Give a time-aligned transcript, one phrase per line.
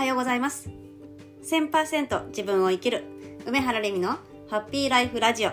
[0.00, 0.70] はようございます。
[1.44, 3.04] 1000%自分を生きる
[3.44, 4.16] 梅原レミの
[4.48, 5.50] ハッピーライフラジオ。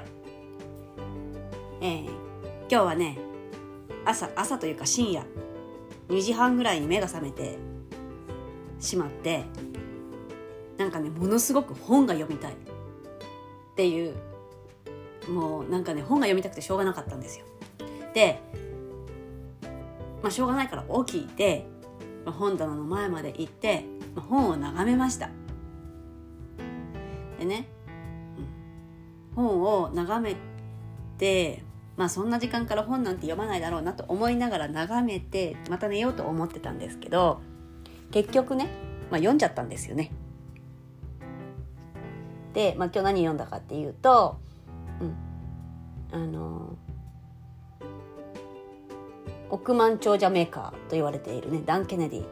[1.81, 3.17] えー、今日はね
[4.05, 5.25] 朝朝というか深夜
[6.07, 7.57] 2時半ぐらいに目が覚めて
[8.79, 9.43] しまって
[10.77, 12.53] なんかねものすごく本が読みたい。
[12.53, 12.55] っ
[13.75, 14.15] ていう
[15.29, 17.43] もうなんかね本が読みたくてしょうがなかったんですよ。
[18.13, 18.39] で
[20.23, 21.65] まあしょうがないから起きて、
[22.25, 23.83] 本棚の前まで行って、
[24.21, 25.29] 本を眺めました。
[27.39, 27.67] でね、
[29.35, 30.35] 本を眺め
[31.17, 31.63] て
[31.97, 37.41] まあそんな時間から本なんて読まないだろうなと思いながら眺めてまた寝ようと思ってたんですけど
[38.11, 38.65] 結局ね、
[39.09, 40.11] まあ、読んじゃったんですよね。
[42.53, 44.39] で、まあ、今日何読んだかっていうと、
[45.01, 45.15] うん、
[46.11, 46.75] あの
[49.49, 52.25] 億万長者メーカーと言われているねダン・ケネディ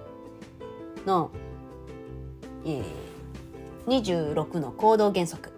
[1.05, 1.29] の、
[2.65, 5.51] えー、26の行動原則。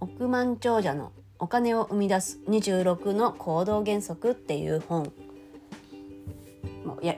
[0.00, 5.12] 億万長者のお金を生み出す26の行動原則っていう本。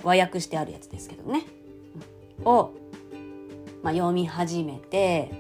[0.03, 1.45] 和訳してあるやつですけどね。
[2.45, 2.73] を、
[3.83, 5.31] まあ、読み始めて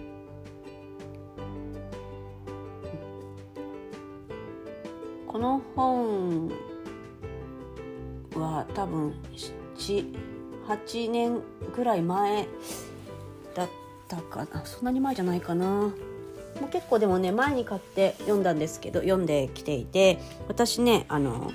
[5.26, 6.48] この本
[8.34, 9.14] は多分
[10.68, 11.40] 8年
[11.74, 12.46] ぐらい前
[13.54, 13.68] だっ
[14.08, 14.64] たかな。
[14.64, 15.66] そんなに前じゃないかな。
[15.66, 15.92] も
[16.66, 21.52] う結構でもね前に買って読んだんですけど読んできていて私ねあの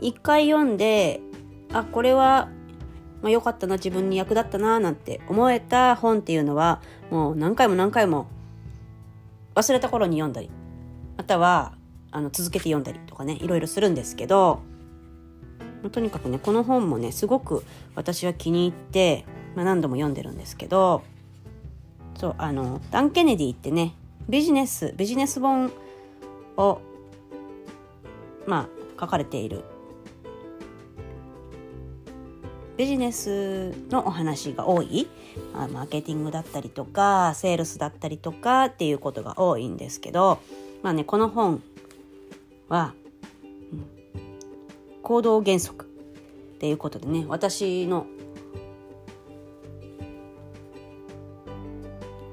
[0.00, 1.20] 一回読んで
[1.72, 2.48] あこれは
[3.22, 8.26] まあ、よかったな自分に役立ったななんて思えた本っていうのはもう何回も何回も
[9.54, 10.50] 忘れた頃に読んだり
[11.16, 11.74] または
[12.10, 14.60] あの続けて読んだりとかねいろいろするんですけど
[15.90, 21.02] とにかくねこの本もねすごく私は気に入って、まあ、何度も読んでるんですけど
[22.16, 23.94] そうあのダン・ケネディってね
[24.28, 25.72] ビジネスビジネス本
[26.56, 26.80] を
[28.46, 29.64] まあ書かれている
[32.76, 35.08] ビジネスのお話が多い、
[35.52, 40.40] まあ、マーケティングだったりとかセールスだったりとかっていうことが多いんですけど
[40.82, 41.62] まあねこの本
[42.68, 42.94] は、
[45.12, 45.84] 行動原則。
[45.84, 48.06] っていうことでね私の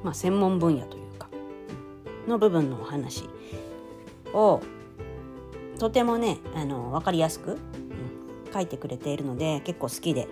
[0.02, 1.28] まあ、専門分野というか
[2.26, 3.26] の部分のお話
[4.34, 4.62] を
[5.78, 7.60] とてもねあの分かりやすく、うん、
[8.54, 10.30] 書いてくれているので結構好きで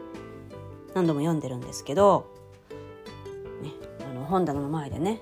[0.93, 2.31] 何度も読んでるんですけど、
[3.61, 3.71] ね、
[4.09, 5.21] あの本棚の前でね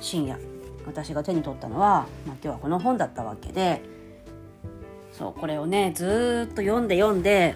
[0.00, 0.40] 深夜
[0.84, 3.93] 私が手に取ったのは、まあ、今日はこの本だったわけで
[5.16, 7.54] そうこれをねずっと読んで読んで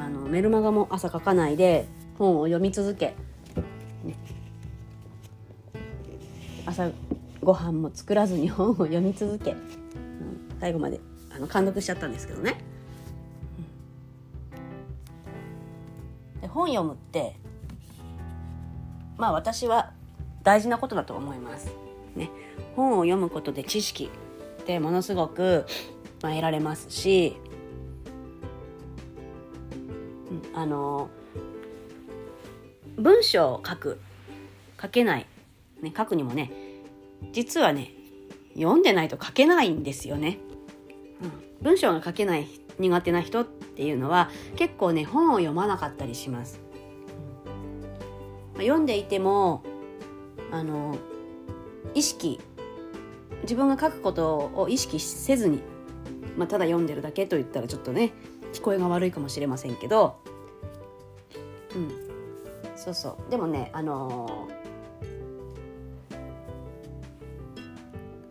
[0.00, 1.86] あのメルマガも朝書かないで
[2.18, 3.14] 本を読み続け
[6.66, 6.90] 朝
[7.42, 9.58] ご飯も作らずに本を読み続け、うん、
[10.58, 10.98] 最後まで
[11.30, 12.56] あの感読しちゃったんですけどね。
[16.40, 17.36] で本読むって
[19.16, 19.92] まあ私は
[20.42, 21.70] 大事なことだと思います。
[22.16, 22.30] ね、
[22.76, 24.10] 本を読むことで知識
[24.62, 25.66] ってものすごく、
[26.24, 27.36] まあ、得られますし、
[30.30, 31.10] うん、あの
[32.96, 34.00] 文章を書く
[34.80, 35.26] 書けない
[35.82, 36.50] ね、書くにもね
[37.32, 37.90] 実はね
[38.54, 40.38] 読んでないと書けないんですよね。
[41.20, 42.48] うん、文章が書けない
[42.78, 46.58] 苦手な人っていうのは結構ね本を読まなかったりします。
[48.54, 49.62] うん、読んでいても
[50.50, 50.96] あの
[51.92, 52.40] 意識
[53.42, 55.73] 自分が書くことを意識せずに、
[56.36, 58.12] まあ、ただ読んでるだけと言ったらちょっとね
[58.52, 60.16] 聞こえが悪いかもしれませんけど、
[61.74, 61.90] うん、
[62.76, 63.30] そうそう。
[63.30, 64.64] でもねあのー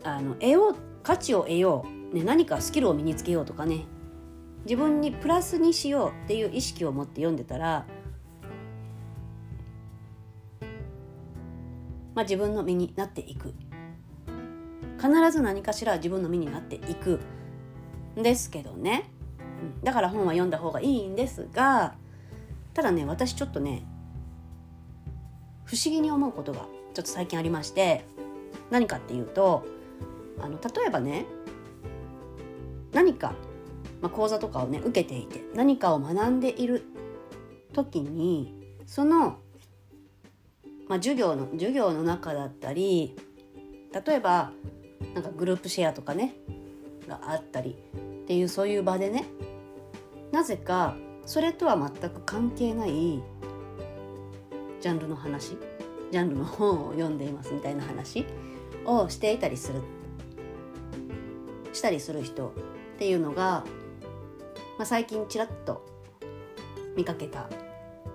[0.04, 3.86] あの得よう価値を得よう、ね、何かスキルを身につけようとかね。
[4.64, 7.86] 自分にプラスにしようっていう意識を持って読んでたら、
[12.14, 13.54] まあ、自分の身になっていく。
[14.96, 17.20] 必ず何かしら自分の身になっていく。
[18.16, 19.10] ですけどね、
[19.82, 21.94] だから本は読んだ方がいいんですが
[22.72, 23.84] ただね私ちょっとね
[25.64, 28.04] 不思議に思うことがちょっと最近ありまして
[28.70, 29.64] 何かっていうと
[30.40, 31.26] あの例えばね
[32.92, 33.34] 何か、
[34.00, 36.84] まあ、講座とかをね受けていて何かを学んでいる
[37.72, 38.54] 時に
[38.86, 39.38] その、
[40.88, 43.16] まあ、授業の授業の中だったり
[44.06, 44.52] 例えば
[45.14, 46.34] なんかグループシェアとかね
[47.08, 47.76] があったり
[48.24, 49.26] っていうそういう場でね
[50.32, 53.22] なぜかそれとは全く関係ない
[54.80, 55.56] ジャンルの話
[56.10, 58.24] ジャンルの本を読んでいますみたいな話
[58.86, 59.82] をしていたりする
[61.72, 62.52] したりする人っ
[62.98, 63.64] ていうのが、
[64.78, 65.84] まあ、最近ちらっと
[66.96, 67.48] 見かけた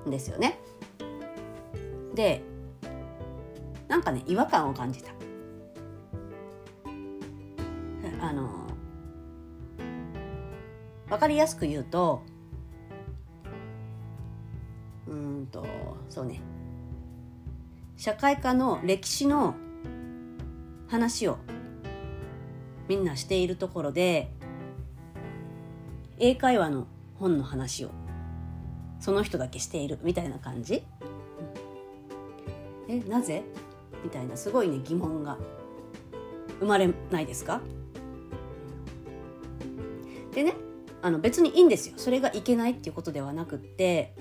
[0.08, 0.60] んですよね。
[2.16, 2.42] で
[3.88, 5.12] なんかね違和感を感じた。
[8.22, 8.68] あの
[11.10, 12.22] 分かりやすく言うと
[15.08, 15.66] うんと
[16.10, 16.40] そうね。
[17.98, 19.56] 社会科の歴史の
[20.88, 21.38] 話を
[22.88, 24.32] みんなしているところで
[26.18, 26.88] 英会話の
[27.20, 27.90] 本の話を
[29.00, 30.84] その人だけしているみたいな感じ、
[32.88, 33.44] えなぜ？
[34.04, 35.38] みたいなすごいね疑問が
[36.60, 37.62] 生まれないですか？
[41.02, 41.96] あの別にいいんですよ。
[41.98, 44.16] それがいけないっていうことではなくって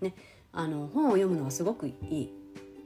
[0.00, 0.14] ね
[0.52, 2.32] あの本を読むのはすごくいい、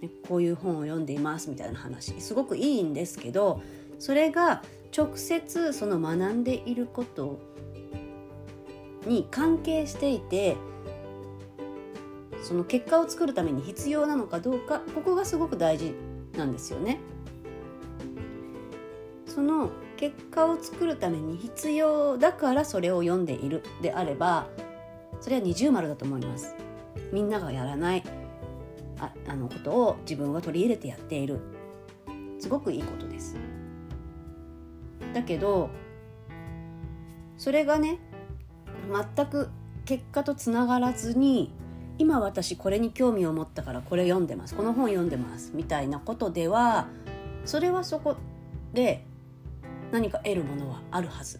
[0.01, 2.21] ね、こういう本を読んでいますみたいな話。
[2.21, 3.63] すごくいいんですけど
[3.99, 4.63] それが
[4.97, 7.39] 直接その学んでいること
[9.07, 10.57] に関係していて
[12.43, 15.95] その結果を作るために必要なのかどうかここがすごく大事
[16.37, 17.01] なんですよね。
[19.27, 24.47] その結果を作るために必要だからそれを読んでいるであれば
[25.21, 26.55] それは二重丸だと思います。
[27.13, 28.03] みんながやらない
[28.99, 31.41] ああのことを自分は取り入れてやっている
[32.39, 33.37] すごくいいことです。
[35.13, 35.71] だけど
[37.39, 37.99] それがね
[39.17, 39.49] 全く
[39.85, 41.53] 結果とつながらずに
[41.99, 46.89] 今私これに興味を持ったからこれ読んでますこの本読んでますみたいなことでは
[47.45, 48.17] それはそこ
[48.73, 49.07] で
[49.95, 51.39] 何か得るものはあるはず。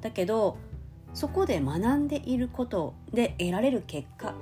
[0.00, 0.56] だけど
[1.12, 4.34] そこで学んでいることで得られる結果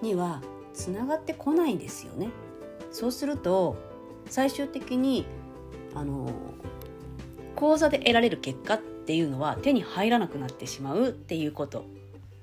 [0.00, 0.40] には
[0.72, 2.30] つながってこないんですよね。
[2.90, 3.76] そうすると
[4.30, 5.26] 最終的に
[5.94, 6.30] あの
[7.56, 11.84] 講座で得られる結果っていうのは手に入らなくなってしまうっていうこと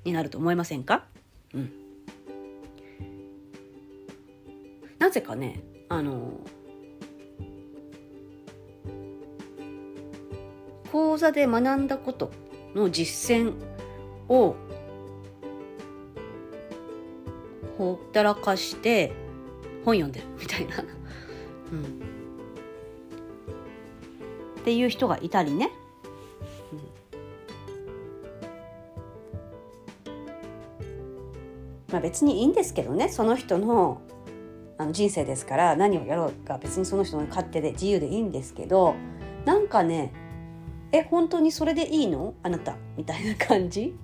[0.04, 1.06] になると思いませんか？
[1.56, 1.72] うん。
[5.00, 6.40] なぜかねあの
[10.92, 12.32] 講座で学んだこと
[12.76, 13.54] の実践
[14.28, 14.56] を
[17.78, 19.14] ほったらかして
[19.86, 20.84] 本読んでるみたいな、
[21.72, 21.84] うん、
[24.60, 25.72] っていう人がいたりね、
[31.92, 33.10] まあ別にいいんですけどね。
[33.10, 34.02] その人の
[34.78, 38.96] あの人生ですから何をやろうか別にその人の勝手で自由でいいんですけど
[39.46, 40.12] なんかね
[40.92, 42.34] え本当にそれでいいの？
[42.44, 43.96] あなたみたいな感じ、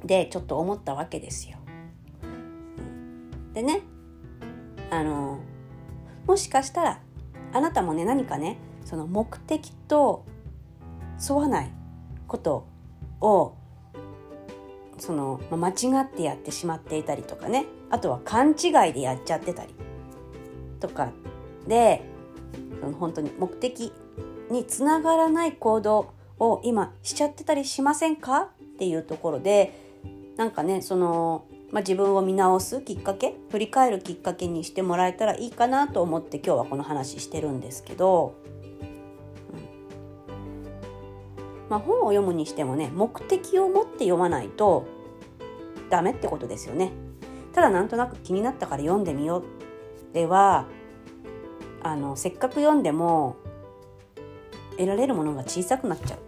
[0.00, 1.58] うん、でちょっと思ったわけですよ。
[3.54, 3.80] でね
[4.90, 5.40] あの
[6.26, 7.00] もしかしたら
[7.52, 10.24] あなたもね何かねその目的と
[11.28, 11.72] 沿わない
[12.26, 12.66] こと
[13.20, 13.54] を
[14.98, 15.72] その、ま、間違
[16.04, 17.66] ってやってしまっていたりとかね。
[17.90, 19.74] あとは勘違いでやっちゃってたり
[20.78, 21.10] とか
[21.66, 22.02] で
[22.82, 23.94] その本当に目的
[24.50, 28.42] につながらない行動を今しちゃってたりしませんか？
[28.42, 29.74] っていうところで
[30.36, 33.34] なんかねその、まあ、自分を見直すきっかけ？
[33.50, 38.34] 振り返るきっかけにしてもらえたらいいかなと思って今日はこの話してるんですけど、
[39.52, 39.58] うん。
[41.68, 44.86] まあ、本を読むにしてもね目的を持って読まないと
[45.90, 46.92] ダメってことですよね。
[47.52, 49.44] ただなんとなく気になったから読んでみよう。
[50.14, 50.66] では
[51.82, 53.36] あのせっかく読んでも
[54.78, 56.18] 得られるものが小さくなっちゃう。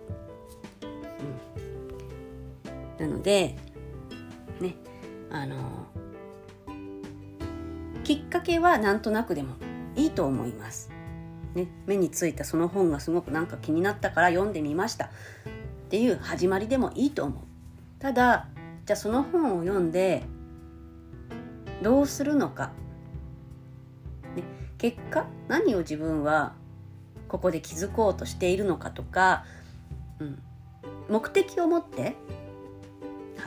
[3.01, 3.57] うん、なので
[4.61, 4.75] ね
[5.31, 5.87] あの
[8.05, 9.55] きっかけはなんとなくでも
[9.95, 10.91] いいと思います。
[11.55, 15.09] ね、目についたその本がすごくなんか気になったから読んでみましたっ
[15.89, 17.43] ていう始まりでもいいと思う。
[17.99, 18.49] ただ
[18.87, 20.23] じゃあその本を読んで
[21.83, 22.73] どうするのか、
[24.37, 24.43] ね、
[24.79, 26.55] 結果何を自分は
[27.31, 29.45] ここで気づこうとしているのかとか、
[30.19, 30.43] うん、
[31.09, 32.17] 目的を持って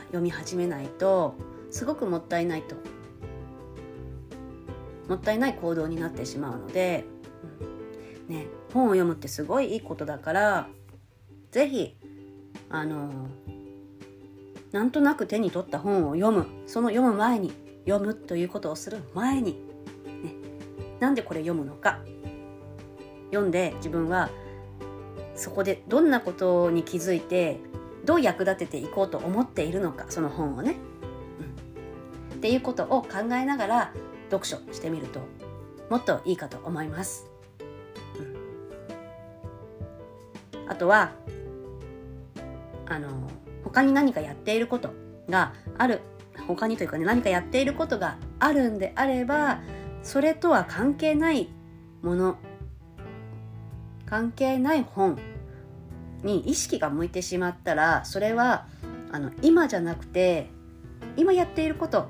[0.06, 1.34] 読み始めないと
[1.70, 2.76] すごくもったいないと。
[5.06, 7.04] もったいない行動になってしまうので、
[8.28, 10.68] うん、ね、本を読むってすごいいいことだから
[11.50, 11.94] 是非
[12.70, 13.10] あの
[14.72, 16.46] なんとなく手に取った本を読む。
[16.66, 17.52] その読む前に
[17.86, 19.58] 読むということをする前に、ね、
[21.00, 22.00] なんでこれ読むのか。
[23.34, 24.30] 読んで自分は
[25.34, 27.58] そこでどんなことに気づいて
[28.04, 30.76] どう役立てていこうと思っているのかその本をね、
[32.30, 33.92] うん、っていうことを考えながら
[34.30, 35.20] 読書してみると
[35.90, 37.26] もっといいかと思います、
[40.54, 41.12] うん、あとは
[42.86, 43.30] あの
[43.64, 44.90] 他に何かやっていること
[45.28, 46.00] がある。
[46.46, 49.60] 他にというかね何かやっていることがあるんであれば
[50.02, 51.48] それとは関係ない
[52.02, 52.36] もの
[54.14, 55.18] 関係ない本
[56.22, 58.68] に意識が向いてしまったらそれは
[59.10, 60.50] あの今じゃなくて
[61.16, 62.06] 今やっていること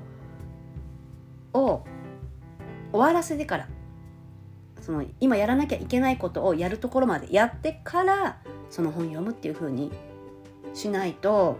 [1.51, 1.83] を
[2.91, 3.67] 終わらせてから
[4.81, 8.37] その今やらなきゃいけないことをやるところまでやってから
[8.69, 9.91] その本読むっていう風に
[10.75, 11.57] しないと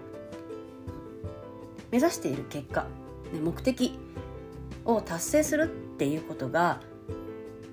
[1.90, 2.84] 目指している結果、
[3.34, 3.98] ね、目的
[4.86, 5.64] を達成する
[5.96, 6.82] っていうことが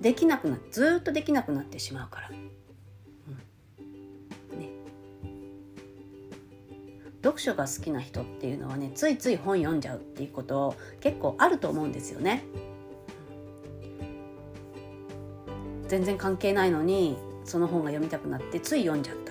[0.01, 2.31] できなくなずっとできなくなってしまうから、
[7.23, 12.43] 読書が好きな人っていうのはねついつい本読んじゃうっていうこと結構あると思うんですよね。
[15.87, 19.23] 全然関係ないのにその本が読みたくなってつい読んじゃった。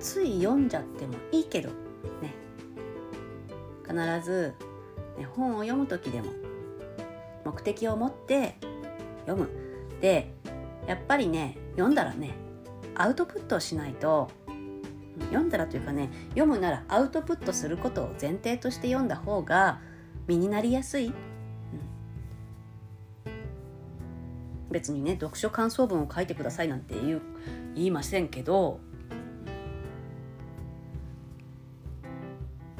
[0.00, 1.68] つい読んじゃってもいいけど
[2.22, 2.32] ね
[3.84, 3.94] 必
[4.24, 4.54] ず、
[5.18, 6.30] ね、本を読む時でも
[7.44, 8.56] 目的を持って
[9.26, 9.50] 読む
[10.00, 10.32] で
[10.86, 12.45] やっぱりね読んだらね
[12.98, 14.30] アウトプットをしないと
[15.30, 19.80] 読んだらというかね読むならアウトプットすることを前提として読んだ方が
[20.26, 21.14] 身になりやすい、うん、
[24.70, 27.22] 別にね読書感想文を書いてくださいなんて言う
[27.74, 28.80] 言いませんけど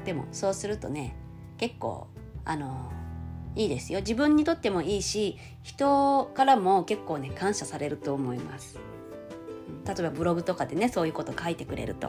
[0.05, 1.17] でもそうするとね
[1.59, 2.07] 結構
[2.45, 2.93] あの
[3.57, 4.01] いいですよ。
[4.01, 8.79] 自分にとってもいいし人からも結構ね感謝されると思います。
[9.87, 12.09] 例えばブログとかでねそういうこと書いてくれると、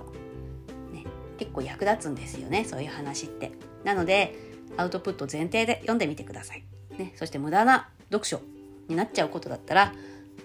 [0.91, 1.05] ね、
[1.37, 3.51] 結構役立つんですよねそういう話って
[3.83, 4.35] なので
[4.75, 6.63] アウトプット前提で読んでみてください、
[6.97, 8.41] ね、そして無駄な読書
[8.87, 9.93] になっちゃうことだったら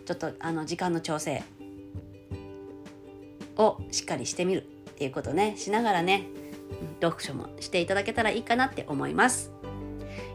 [0.04, 1.42] ちょっとあの時間の調整
[3.56, 6.26] をしっかりしてみるっていうことねしながらね
[7.00, 9.50] 読書もしていただけたらいいかなって思います。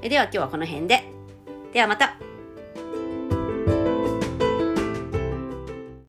[0.01, 1.03] えでは今日はこの辺で。
[1.73, 2.17] ではまた